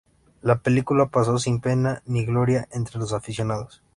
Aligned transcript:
La 0.41 0.55
película 0.63 1.09
pasó 1.09 1.37
sin 1.37 1.59
pena 1.59 2.01
ni 2.07 2.25
gloria 2.25 2.67
entre 2.71 2.97
los 2.97 3.13
aficionados. 3.13 3.83